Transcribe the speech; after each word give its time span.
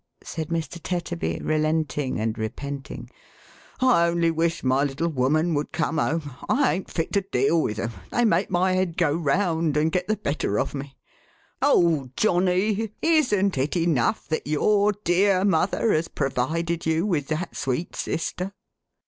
said 0.23 0.47
Mr. 0.47 0.79
Tetterby, 0.81 1.39
relenting 1.43 2.19
and 2.19 2.35
repenting, 2.35 3.07
"I 3.81 4.07
only 4.07 4.31
wish 4.31 4.63
my 4.63 4.83
little 4.83 5.09
woman 5.09 5.53
would 5.53 5.71
come 5.71 5.99
home! 5.99 6.37
I 6.49 6.73
ain't 6.73 6.89
fit 6.89 7.13
to 7.13 7.21
deal 7.21 7.61
with 7.61 7.77
'em. 7.77 7.91
They 8.09 8.25
make 8.25 8.49
my 8.49 8.73
head 8.73 8.97
go 8.97 9.13
round, 9.15 9.77
and 9.77 9.91
get 9.91 10.07
the 10.07 10.17
better 10.17 10.57
of 10.59 10.73
me. 10.73 10.97
Oh, 11.61 12.09
Johnny! 12.17 12.93
Isn't 13.03 13.55
it 13.59 13.77
enough 13.77 14.27
that 14.29 14.47
your 14.47 14.93
dear 15.03 15.45
mother 15.45 15.93
has 15.93 16.07
provided 16.07 16.83
you 16.87 17.05
with 17.05 17.27
that 17.27 17.55
sweet 17.55 17.95
sister?" 17.95 18.55